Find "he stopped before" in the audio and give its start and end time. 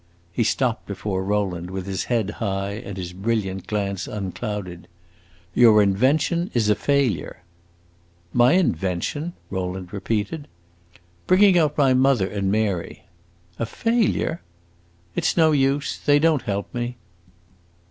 0.31-1.23